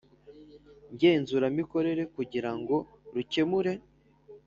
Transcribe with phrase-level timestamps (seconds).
[0.93, 2.75] Ngenzuramikorere kugira ngo
[3.13, 3.73] rukemure